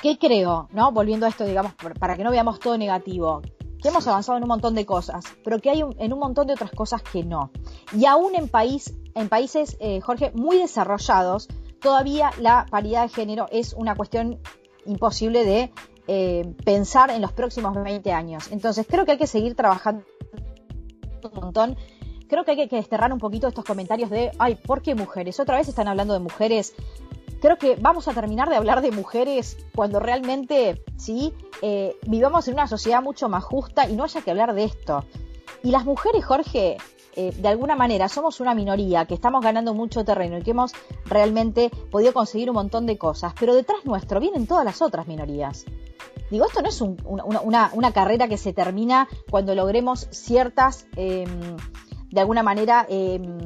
[0.00, 0.68] ¿Qué creo?
[0.72, 0.92] ¿No?
[0.92, 3.42] Volviendo a esto, digamos, para que no veamos todo negativo.
[3.82, 6.54] Que hemos avanzado en un montón de cosas, pero que hay en un montón de
[6.54, 7.50] otras cosas que no.
[7.96, 11.48] Y aún en, país, en países, eh, Jorge, muy desarrollados,
[11.80, 14.40] todavía la paridad de género es una cuestión
[14.84, 15.72] imposible de
[16.08, 18.48] eh, pensar en los próximos 20 años.
[18.50, 20.04] Entonces creo que hay que seguir trabajando
[21.22, 21.76] un montón.
[22.28, 25.38] Creo que hay que desterrar un poquito estos comentarios de, ay, ¿por qué mujeres?
[25.38, 26.74] Otra vez están hablando de mujeres.
[27.40, 32.54] Creo que vamos a terminar de hablar de mujeres cuando realmente, sí, eh, vivamos en
[32.54, 35.04] una sociedad mucho más justa y no haya que hablar de esto.
[35.62, 36.78] Y las mujeres, Jorge,
[37.16, 40.72] eh, de alguna manera somos una minoría que estamos ganando mucho terreno y que hemos
[41.04, 45.64] realmente podido conseguir un montón de cosas, pero detrás nuestro vienen todas las otras minorías.
[46.30, 51.56] Digo, esto no es una, carrera que se termina cuando logremos ciertas, em,
[52.10, 53.38] de alguna manera, em,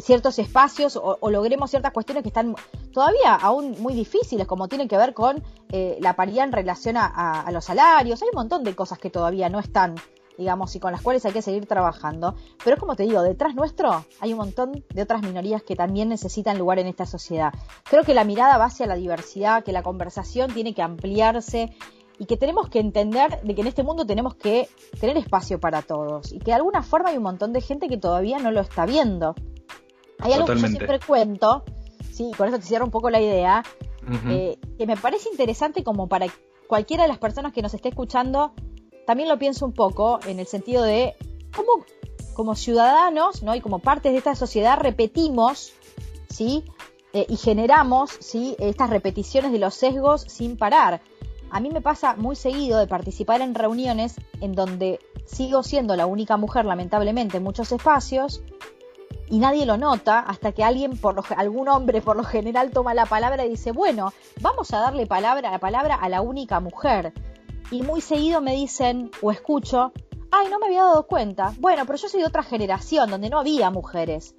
[0.00, 2.54] ciertos espacios o, logremos ciertas cuestiones que están
[2.92, 7.48] todavía aún muy difíciles, como tienen que ver con eh, la paridad en relación a,
[7.52, 8.22] los salarios.
[8.22, 9.94] Hay un montón de cosas que todavía no están
[10.36, 12.34] digamos, y con las cuales hay que seguir trabajando.
[12.62, 16.08] Pero es como te digo, detrás nuestro hay un montón de otras minorías que también
[16.08, 17.52] necesitan lugar en esta sociedad.
[17.84, 21.76] Creo que la mirada va hacia la diversidad, que la conversación tiene que ampliarse
[22.18, 24.68] y que tenemos que entender de que en este mundo tenemos que
[25.00, 27.96] tener espacio para todos y que de alguna forma hay un montón de gente que
[27.96, 29.34] todavía no lo está viendo.
[30.20, 31.64] Hay algo que yo siempre cuento,
[32.12, 33.64] sí, con eso te cierro un poco la idea,
[34.28, 36.26] eh, que me parece interesante como para
[36.68, 38.52] cualquiera de las personas que nos esté escuchando
[39.06, 41.14] también lo pienso un poco en el sentido de
[41.54, 41.84] cómo
[42.34, 43.54] como ciudadanos ¿no?
[43.54, 45.72] y como partes de esta sociedad repetimos
[46.28, 46.64] ¿sí?
[47.12, 48.56] Eh, y generamos ¿sí?
[48.58, 51.00] estas repeticiones de los sesgos sin parar.
[51.50, 56.06] A mí me pasa muy seguido de participar en reuniones en donde sigo siendo la
[56.06, 58.42] única mujer, lamentablemente, en muchos espacios,
[59.30, 63.06] y nadie lo nota hasta que alguien, por algún hombre por lo general, toma la
[63.06, 67.12] palabra y dice, bueno, vamos a darle palabra, la palabra a la única mujer
[67.70, 69.92] y muy seguido me dicen o escucho,
[70.30, 71.54] ay, no me había dado cuenta.
[71.58, 74.34] Bueno, pero yo soy de otra generación donde no había mujeres.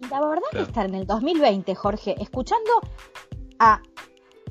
[0.00, 2.70] y la verdad que estar en el 2020, Jorge, escuchando
[3.58, 3.80] a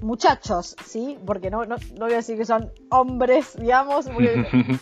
[0.02, 1.18] muchachos, ¿sí?
[1.26, 4.46] Porque no, no, no voy a decir que son hombres, digamos, porque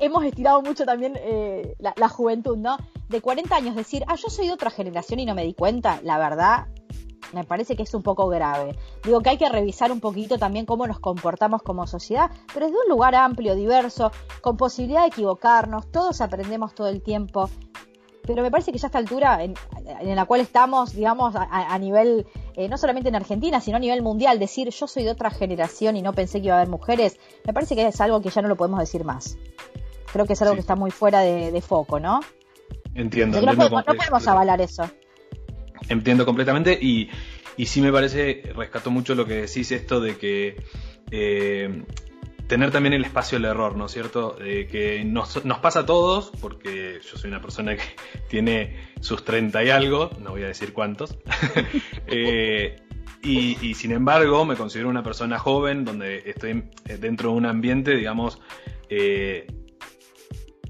[0.00, 2.76] hemos estirado mucho también eh, la, la, juventud, ¿no?
[3.08, 6.00] De 40 años decir, ah, yo soy de otra generación y no me di cuenta,
[6.02, 6.66] la verdad,
[7.32, 8.76] me parece que es un poco grave.
[9.04, 12.78] Digo que hay que revisar un poquito también cómo nos comportamos como sociedad, pero desde
[12.78, 17.50] un lugar amplio, diverso, con posibilidad de equivocarnos, todos aprendemos todo el tiempo.
[18.26, 19.54] Pero me parece que ya a esta altura en,
[20.16, 24.40] la cual estamos, digamos, a, nivel, eh, no solamente en Argentina, sino a nivel mundial,
[24.40, 27.52] decir yo soy de otra generación y no pensé que iba a haber mujeres, me
[27.52, 29.38] parece que es algo que ya no lo podemos decir más.
[30.12, 32.20] Creo que es algo que está muy fuera de, foco, ¿no?
[32.94, 33.40] Entiendo.
[33.40, 34.90] no podemos avalar eso.
[35.88, 37.08] Entiendo completamente y,
[37.56, 40.56] y sí me parece, rescato mucho lo que decís esto de que
[41.10, 41.84] eh,
[42.46, 44.36] tener también el espacio del error, ¿no es cierto?
[44.36, 47.82] que nos, nos, pasa a todos, porque yo soy una persona que
[48.28, 51.18] tiene sus 30 y algo, no voy a decir cuántos,
[52.06, 52.76] eh,
[53.22, 56.64] y, sin embargo me considero una persona joven, donde estoy
[57.00, 58.38] dentro de un ambiente, digamos,
[58.88, 59.48] eh,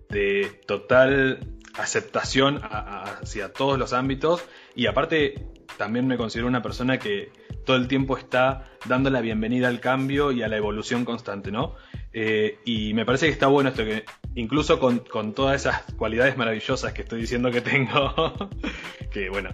[0.09, 5.35] de total aceptación hacia todos los ámbitos y aparte
[5.77, 7.31] también me considero una persona que
[7.65, 11.75] todo el tiempo está dando la bienvenida al cambio y a la evolución constante, ¿no?
[12.12, 16.93] Eh, y me parece que está bueno esto, que incluso con, todas esas cualidades maravillosas
[16.93, 18.33] que estoy diciendo que tengo,
[19.12, 19.51] que bueno,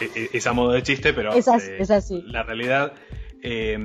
[0.00, 2.94] e, e, es, a modo de chiste, pero es así, eh, la realidad...
[3.42, 3.78] Eh,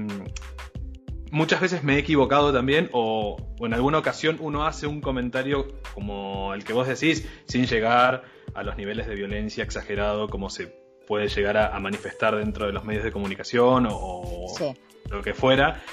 [1.32, 6.54] muchas veces me he equivocado también o, en alguna ocasión uno hace un comentario como
[6.54, 10.68] el que vos decís sin llegar a los niveles de violencia exagerado como se
[11.08, 14.74] puede llegar a, manifestar dentro de los medios de comunicación o,
[15.10, 15.84] lo que fuera.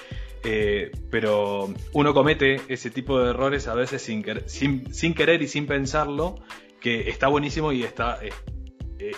[0.45, 5.67] Eh, pero uno comete ese tipo de errores a veces sin, sin, querer y sin
[5.67, 6.37] pensarlo,
[6.81, 8.19] que está buenísimo y está,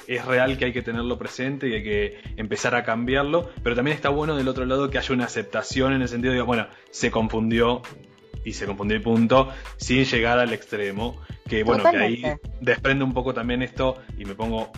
[0.06, 3.96] es real que hay que tenerlo presente y hay que empezar a cambiarlo, pero también
[3.96, 7.10] está bueno del otro lado que haya una aceptación en el sentido de, bueno, se
[7.10, 7.82] confundió
[8.44, 12.22] y se confundió el punto sin llegar al extremo, que bueno, que ahí
[12.60, 14.70] desprende un poco también esto y me pongo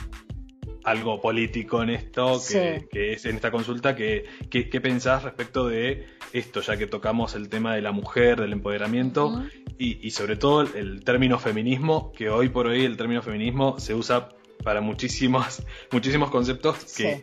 [0.85, 6.61] algo político en esto, que, es en esta consulta, que, ¿qué pensás respecto de esto,
[6.61, 9.45] ya que tocamos el tema de la mujer, del empoderamiento
[9.79, 13.95] y, y, sobre todo el término feminismo, que hoy por hoy el término feminismo se
[13.95, 14.29] usa
[14.63, 17.21] para muchísimos, muchísimos conceptos que,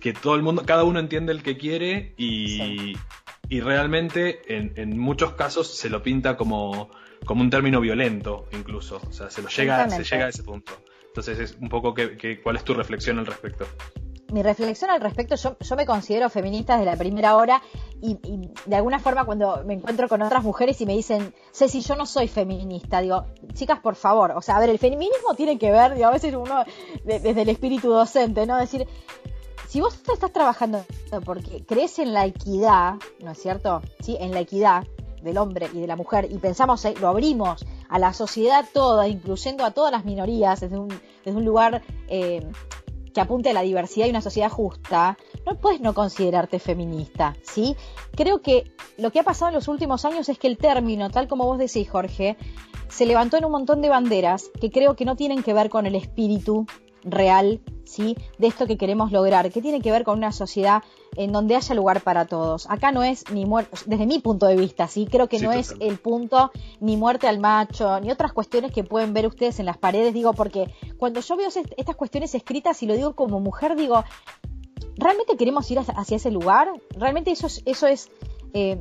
[0.00, 2.94] que todo el mundo, cada uno entiende el que quiere y,
[3.48, 6.90] y realmente en, en, muchos casos se lo pinta como,
[7.24, 10.72] como un término violento incluso, o sea, se lo llega, se llega a ese punto.
[11.06, 13.66] Entonces es un poco que, cuál es tu reflexión al respecto
[14.32, 17.62] mi reflexión al respecto, yo, yo, me considero feminista desde la primera hora
[18.02, 18.18] y,
[18.66, 22.06] de alguna forma cuando me encuentro con otras mujeres y me dicen, Ceci, yo no
[22.06, 25.94] soy feminista, digo, chicas, por favor, o sea, a ver, el feminismo tiene que ver,
[25.94, 26.64] digo, a veces uno
[27.04, 28.56] desde el espíritu docente, ¿no?
[28.56, 28.86] Decir,
[29.68, 30.84] si vos estás trabajando
[31.24, 33.82] porque crees en la equidad, ¿no es cierto?
[34.00, 34.84] Sí, en la equidad
[35.22, 39.08] del hombre y de la mujer y pensamos, eh, lo abrimos a la sociedad toda,
[39.08, 40.88] incluyendo a todas las minorías desde un,
[41.24, 42.46] desde un lugar eh,
[43.16, 47.74] que apunte a la diversidad y una sociedad justa, no puedes no considerarte feminista, ¿sí?
[48.14, 51.26] Creo que lo que ha pasado en los últimos años es que el término, tal
[51.26, 52.36] como vos decís, Jorge,
[52.90, 55.86] se levantó en un montón de banderas que creo que no tienen que ver con
[55.86, 56.66] el espíritu
[57.06, 58.16] real, ¿sí?
[58.38, 60.82] De esto que queremos lograr, que tiene que ver con una sociedad
[61.16, 62.68] en donde haya lugar para todos.
[62.68, 65.06] Acá no es ni muerte, desde mi punto de vista, ¿sí?
[65.10, 69.14] Creo que no es el punto ni muerte al macho, ni otras cuestiones que pueden
[69.14, 72.94] ver ustedes en las paredes, digo, porque cuando yo veo estas cuestiones escritas y lo
[72.94, 74.04] digo como mujer, digo,
[74.96, 76.68] ¿realmente queremos ir hacia ese lugar?
[76.90, 78.10] ¿Realmente eso es, eso es
[78.58, 78.80] eh,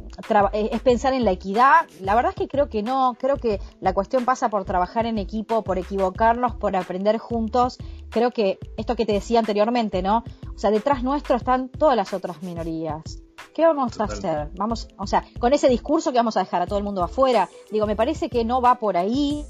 [0.53, 1.85] eh, es pensar en la equidad.
[1.99, 5.17] La verdad es que creo que no, creo que la cuestión pasa por trabajar en
[5.17, 7.77] equipo, por equivocarnos, por aprender juntos.
[8.15, 10.23] Creo que esto que te decía anteriormente, ¿no?
[10.55, 13.21] O sea, detrás nuestro están todas las otras minorías.
[13.53, 14.51] ¿Qué vamos a hacer?
[14.55, 17.49] Vamos, o sea, con ese discurso que vamos a dejar a todo el mundo afuera.
[17.71, 19.45] Digo, me parece que no va por ahí.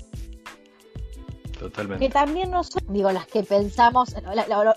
[1.59, 2.05] Totalmente.
[2.05, 4.15] Que también nosotros, digo, las que pensamos,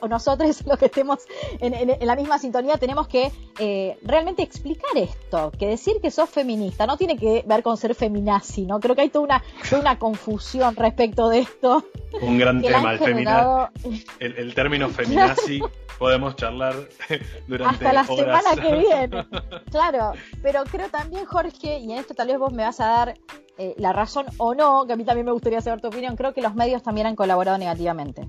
[0.08, 1.18] nosotros los que estemos
[1.60, 5.52] en, la misma sintonía, tenemos que eh, realmente explicar esto.
[5.58, 8.80] Que decir que sos feminista no tiene que ver con ser feminazi, ¿no?
[8.80, 9.44] Creo que hay toda una,
[9.78, 11.84] una confusión respecto de esto.
[12.22, 15.60] Un gran tema, el, feminazi, el, término feminazi.
[15.98, 16.74] podemos charlar
[17.46, 19.26] durante hasta la semana que viene.
[19.70, 20.12] Claro,
[20.42, 23.14] pero creo también, Jorge, y en esto tal vez vos me vas a dar
[23.58, 26.32] eh, la razón o no, que a mí también me gustaría saber tu opinión, creo
[26.32, 28.28] que los medios también han colaborado negativamente.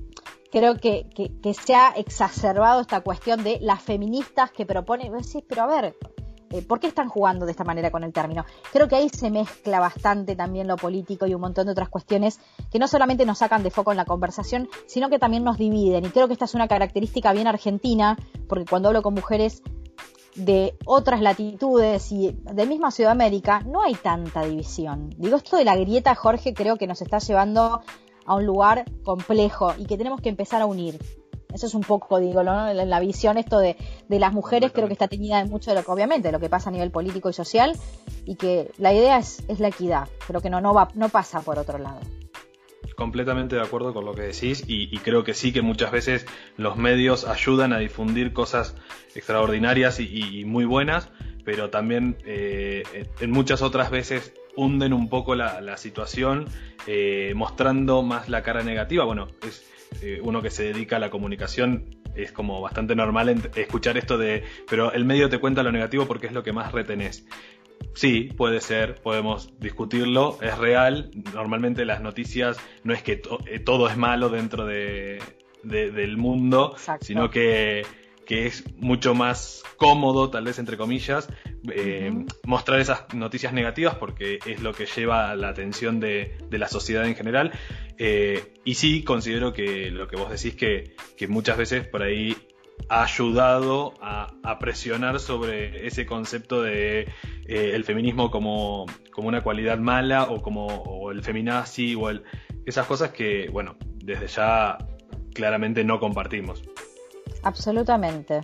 [0.51, 5.61] Creo que, que, se ha exacerbado esta cuestión de las feministas que proponen, decís, pero
[5.61, 5.95] a ver,
[6.49, 8.43] eh, ¿por qué están jugando de esta manera con el término?
[8.73, 12.39] Creo que ahí se mezcla bastante también lo político y un montón de otras cuestiones
[12.71, 16.05] que no solamente nos sacan de foco en la conversación, sino que también nos dividen.
[16.05, 19.61] Y creo que esta es una característica bien argentina, porque cuando hablo con mujeres
[20.35, 25.09] de otras latitudes y de misma Sudamérica, no hay tanta división.
[25.17, 27.81] Digo, esto de la grieta, Jorge, creo que nos está llevando
[28.25, 30.99] a un lugar complejo y que tenemos que empezar a unir.
[31.53, 32.71] Eso es un poco, digo, ¿no?
[32.73, 33.75] la, visión esto de,
[34.07, 36.47] de las mujeres creo que está teñida de mucho de lo que, obviamente, lo que
[36.47, 37.75] pasa a nivel político y social
[38.23, 40.07] y que la idea es, es la equidad.
[40.27, 41.99] Creo que no, no, va, no pasa por otro lado
[42.99, 46.75] completamente de acuerdo con lo que decís y, creo que sí que muchas veces los
[46.75, 48.75] medios ayudan a difundir cosas
[49.15, 51.09] extraordinarias y, muy buenas,
[51.45, 52.83] pero también eh,
[53.21, 56.45] en muchas otras veces hunden un poco la, situación
[56.85, 59.05] eh, mostrando más la cara negativa.
[59.05, 59.65] Bueno, es
[60.01, 64.43] eh, uno que se dedica a la comunicación es como bastante normal escuchar esto de,
[64.69, 67.25] pero el medio te cuenta lo negativo porque es lo que más retenés.
[67.99, 71.11] Sí, puede ser, podemos discutirlo, es real.
[71.33, 75.21] Normalmente las noticias no es que eh, todo es malo dentro de,
[75.63, 77.83] del mundo, sino que
[78.29, 81.27] que es mucho más cómodo, tal vez entre comillas,
[81.73, 87.07] eh, mostrar esas noticias negativas porque es lo que lleva la atención de, la sociedad
[87.07, 87.51] en general.
[87.97, 92.37] Eh, y sí, considero que lo que vos decís que, que muchas veces por ahí
[92.89, 94.27] ha ayudado a,
[94.59, 97.01] presionar sobre ese concepto de
[97.47, 102.23] eh, el feminismo como, como, una cualidad mala o como el feminazi o el,
[102.65, 104.77] esas cosas que, bueno, desde ya
[105.33, 106.63] claramente no compartimos.
[107.43, 108.41] Absolutamente.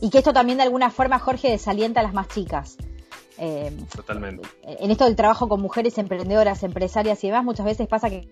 [0.00, 2.78] Y que esto también de alguna forma, Jorge, desalienta a las más chicas.
[3.36, 4.48] Eh, Totalmente.
[4.62, 8.28] En esto del trabajo con mujeres emprendedoras, empresarias y demás, muchas veces pasa que,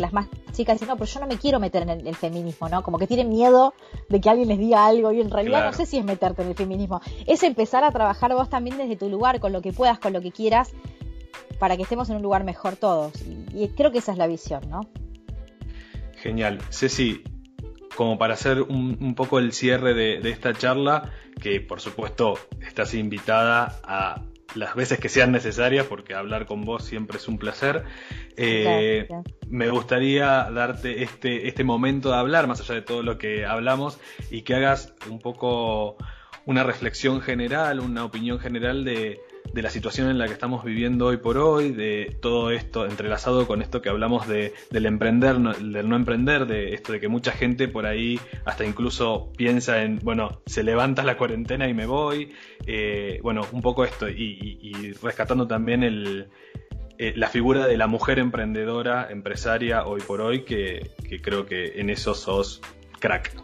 [0.00, 2.82] las más chicas dicen, no, pero yo no me quiero meter en el, feminismo, ¿no?
[2.82, 3.74] Como que tienen miedo
[4.08, 6.48] de que alguien les diga algo y en realidad no sé si es meterte en
[6.48, 7.00] el feminismo.
[7.26, 10.20] Es empezar a trabajar vos también desde tu lugar, con lo que puedas, con lo
[10.20, 10.72] que quieras,
[11.58, 13.12] para que estemos en un lugar mejor todos.
[13.22, 14.80] Y, y creo que esa es la visión, ¿no?
[16.16, 16.60] Genial.
[16.70, 17.24] Ceci,
[17.94, 23.80] como para hacer un, poco el cierre de, esta charla, que por supuesto estás invitada
[23.84, 24.22] a
[24.54, 27.84] las veces que sean necesarias, porque hablar con vos siempre es un placer.
[28.36, 29.08] Eh,
[29.48, 33.98] me gustaría darte este, este momento de hablar, más allá de todo lo que hablamos,
[34.30, 35.96] y que hagas un poco
[36.44, 39.20] una reflexión general, una opinión general de,
[39.52, 43.46] de la situación en la que estamos viviendo hoy por hoy, de todo esto entrelazado
[43.46, 47.32] con esto que hablamos de, del emprender, del no emprender, de esto de que mucha
[47.32, 52.32] gente por ahí hasta incluso piensa en, bueno, se levanta la cuarentena y me voy,
[52.66, 56.28] eh, bueno, un poco esto, y, rescatando también el,
[56.98, 61.80] eh, la figura de la mujer emprendedora, empresaria hoy por hoy, que, que creo que
[61.80, 62.60] en eso sos
[63.00, 63.34] crack.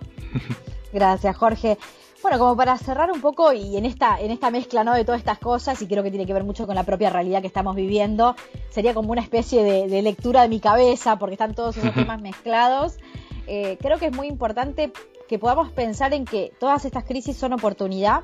[0.92, 1.76] Gracias, Jorge.
[2.20, 4.92] Bueno, como para cerrar un poco y en esta, en esta mezcla ¿no?
[4.92, 7.40] de todas estas cosas, y creo que tiene que ver mucho con la propia realidad
[7.40, 8.34] que estamos viviendo,
[8.70, 12.98] sería como una especie de, lectura de mi cabeza, porque están todos esos temas mezclados.
[13.46, 14.92] Eh, creo que es muy importante
[15.28, 18.22] que podamos pensar en que todas estas crisis son oportunidad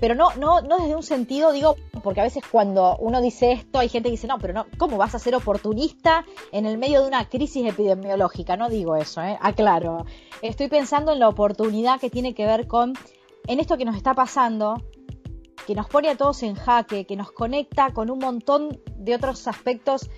[0.00, 3.78] pero no, no, no desde un sentido, digo, porque a veces cuando uno dice esto
[3.78, 7.02] hay gente que dice, no, pero no, ¿cómo vas a ser oportunista en el medio
[7.02, 8.56] de una crisis epidemiológica?
[8.56, 9.38] No digo eso, ¿eh?
[9.40, 10.04] aclaro.
[10.42, 12.94] Estoy pensando en la oportunidad que tiene que ver con,
[13.46, 14.82] en esto que nos está pasando,
[15.66, 19.46] que nos pone a todos en jaque, que nos conecta con un montón de otros
[19.48, 20.08] aspectos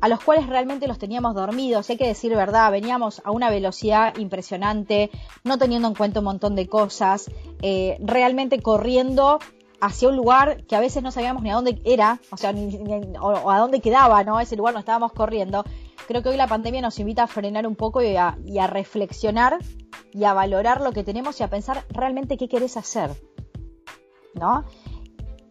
[0.00, 4.16] a los cuales realmente los teníamos dormidos, hay que decir verdad, veníamos a una velocidad
[4.18, 5.10] impresionante,
[5.44, 7.30] no teniendo en cuenta un montón de cosas,
[7.62, 9.38] eh, realmente corriendo
[9.80, 12.78] hacia un lugar que a veces no sabíamos ni a dónde era, o sea, ni,
[13.20, 14.40] o, a dónde quedaba, ¿no?
[14.40, 15.64] Ese lugar no estábamos corriendo.
[16.06, 18.66] Creo que hoy la pandemia nos invita a frenar un poco y a, y a
[18.66, 19.58] reflexionar
[20.12, 23.10] y a valorar lo que tenemos y a pensar realmente qué querés hacer,
[24.34, 24.64] ¿no?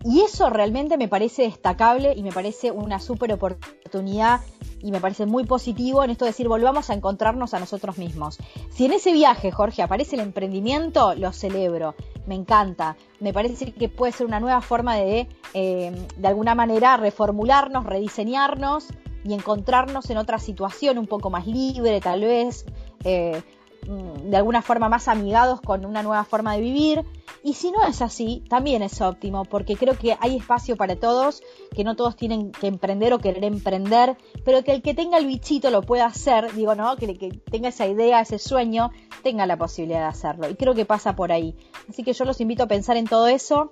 [0.05, 4.41] Y eso realmente me parece destacable y me parece una súper oportunidad
[4.81, 8.37] y me parece muy positivo en esto de decir volvamos a encontrarnos a nosotros mismos.
[8.69, 11.95] Si en ese viaje, Jorge, aparece el emprendimiento, lo celebro,
[12.27, 12.97] me encanta.
[13.21, 18.87] Me parece que puede ser una nueva forma de, eh, de alguna manera, reformularnos, rediseñarnos
[19.23, 22.65] y encontrarnos en otra situación un poco más libre, tal vez.
[23.05, 23.41] Eh,
[23.85, 27.05] de alguna forma más amigados con una nueva forma de vivir.
[27.43, 31.43] Y si no es así, también es óptimo, porque creo que hay espacio para todos,
[31.75, 35.27] que no todos tienen que emprender o querer emprender, pero que el que tenga el
[35.27, 36.95] bichito lo pueda hacer, digo, ¿no?
[36.95, 38.91] Que, que tenga esa idea, ese sueño,
[39.23, 40.49] tenga la posibilidad de hacerlo.
[40.49, 41.55] Y creo que pasa por ahí.
[41.89, 43.69] Así que yo los invito a pensar en todo eso.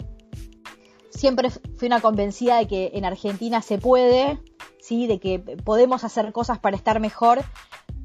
[1.10, 4.39] Siempre fui una convencida de que en Argentina se puede,
[4.82, 5.08] ¿sí?
[5.08, 7.43] de que podemos hacer cosas para estar mejor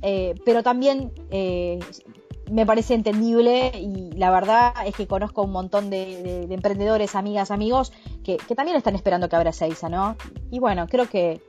[0.08, 1.80] eh, pero también eh,
[2.48, 7.92] me parece entendible y la verdad es que conozco un montón de, emprendedores, amigas, amigos
[8.22, 10.16] que, también están esperando que abra Seiza, ¿no?
[10.52, 11.40] Y bueno, creo que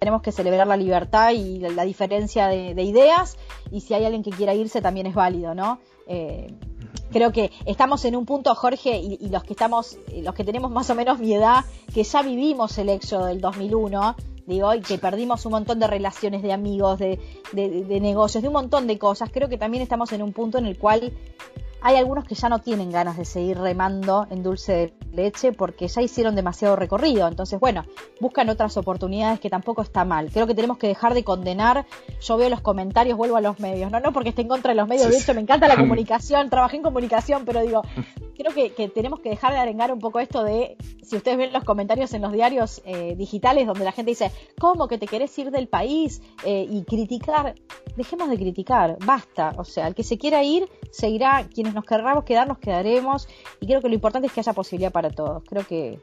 [0.00, 3.36] tenemos que celebrar la libertad y la, diferencia de, ideas
[3.70, 5.78] y si hay alguien que quiera irse también es válido, ¿no?
[6.08, 6.52] Eh,
[7.12, 10.72] creo que estamos en un punto, Jorge, y, y, los que estamos, los que tenemos
[10.72, 14.16] más o menos mi edad, que ya vivimos el éxodo del 2001
[14.50, 17.18] digo, y que perdimos un montón de relaciones de amigos, de,
[17.52, 20.66] de, negocios, de un montón de cosas, creo que también estamos en un punto en
[20.66, 21.12] el cual
[21.82, 25.88] hay algunos que ya no tienen ganas de seguir remando en dulce de leche porque
[25.88, 27.26] ya hicieron demasiado recorrido.
[27.28, 27.84] Entonces, bueno,
[28.20, 30.30] buscan otras oportunidades que tampoco está mal.
[30.30, 31.86] Creo que tenemos que dejar de condenar.
[32.20, 33.90] Yo veo los comentarios, vuelvo a los medios.
[33.90, 35.10] No, no porque esté en contra de los medios.
[35.10, 36.50] De hecho, me encanta la comunicación.
[36.50, 37.82] Trabajé en comunicación, pero digo,
[38.36, 41.64] creo que, tenemos que dejar de arengar un poco esto de, si ustedes ven los
[41.64, 45.50] comentarios en los diarios eh, digitales donde la gente dice, ¿cómo que te querés ir
[45.50, 46.22] del país?
[46.44, 47.54] Eh, y criticar,
[47.96, 49.54] dejemos de criticar, basta.
[49.58, 51.46] O sea, el que se quiera ir, se irá.
[51.74, 53.28] Nos querramos quedar, nos quedaremos.
[53.60, 55.42] Y creo que lo importante es que haya posibilidad para todos.
[55.48, 55.98] Creo que,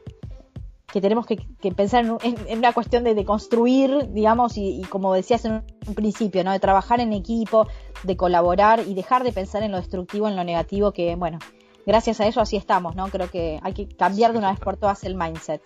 [0.92, 1.38] que tenemos que,
[1.74, 6.52] pensar en, una cuestión de, construir, digamos, y, como decías en un, principio, ¿no?
[6.52, 7.68] De trabajar en equipo,
[8.02, 11.38] de colaborar y dejar de pensar en lo destructivo, en lo negativo, que, bueno,
[11.86, 13.08] gracias a eso así estamos, ¿no?
[13.08, 15.62] Creo que hay que cambiar de una vez por todas el mindset.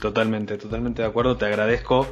[0.00, 1.36] Totalmente, totalmente de acuerdo.
[1.36, 2.08] Te agradezco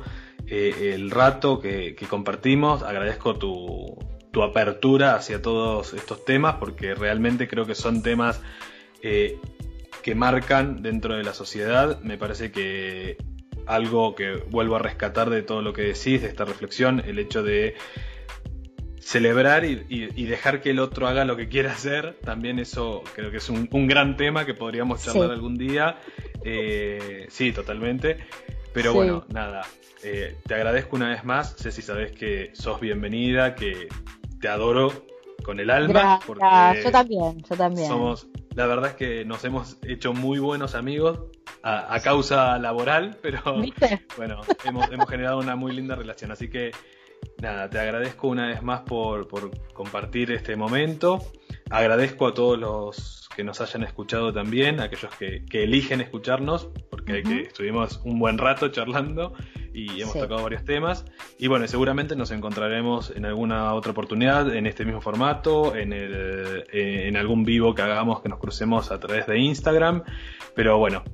[0.46, 3.96] eh, el rato que, compartimos, agradezco tu,
[4.30, 8.40] tu, apertura hacia todos estos temas, porque realmente creo que son temas
[9.02, 9.38] eh,
[10.02, 12.00] que marcan dentro de la sociedad.
[12.02, 13.18] Me parece que
[13.66, 17.42] algo que vuelvo a rescatar de todo lo que decís, de esta reflexión, el hecho
[17.42, 17.74] de
[19.00, 23.38] celebrar y, dejar que el otro haga lo que quiera hacer, también eso creo que
[23.38, 25.98] es un, gran tema que podríamos charlar algún día.
[26.44, 28.18] Eh, sí, totalmente.
[28.72, 29.62] Pero bueno, nada,
[30.04, 31.54] eh, te agradezco una vez más.
[31.56, 33.88] Sé si sabes que sos bienvenida, que
[34.40, 34.92] te adoro
[35.42, 36.20] con el alma.
[36.26, 36.44] Porque
[36.84, 37.88] yo también, yo también.
[37.88, 41.20] Somos, la verdad es que nos hemos hecho muy buenos amigos
[41.62, 43.40] a, causa laboral, pero
[44.16, 46.30] bueno, hemos, hemos generado una muy linda relación.
[46.30, 46.72] Así que
[47.40, 49.28] nada, te agradezco una vez más por,
[49.72, 51.20] compartir este momento.
[51.70, 58.00] Agradezco a todos los que nos hayan escuchado también, aquellos que, eligen escucharnos, porque estuvimos
[58.04, 59.32] un buen rato charlando
[59.72, 61.04] y hemos tocado varios temas.
[61.38, 66.66] Y bueno, seguramente nos encontraremos en alguna otra oportunidad, en este mismo formato, en, el,
[66.72, 70.02] en algún vivo que hagamos que nos crucemos a través de Instagram.
[70.54, 71.04] Pero bueno,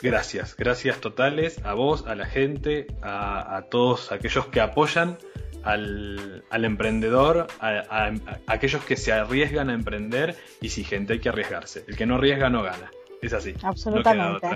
[0.00, 5.18] Gracias, gracias totales a vos, a la gente, a, todos aquellos que apoyan
[5.62, 8.12] al, emprendedor, a,
[8.46, 11.84] aquellos que se arriesgan a emprender y si gente hay que arriesgarse.
[11.86, 12.90] El que no arriesga no gana.
[13.20, 13.54] Es así.
[13.62, 14.46] Absolutamente.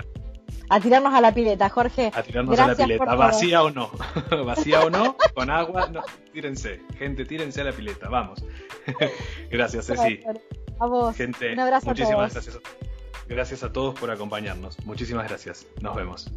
[0.69, 2.11] a tirarnos a la pileta, Jorge.
[2.13, 3.91] A tirarnos a la pileta, vacía o no.
[4.45, 6.01] vacía o no, con agua, no.
[6.31, 8.43] Tírense, gente, tírense a la pileta, vamos.
[9.51, 10.21] gracias, Ceci.
[10.79, 11.15] A vos.
[11.15, 12.45] Gente, Un abrazo muchísimas a todos.
[12.45, 12.83] gracias.
[13.27, 14.83] Gracias a todos por acompañarnos.
[14.85, 15.65] Muchísimas gracias.
[15.81, 16.29] Nos vemos.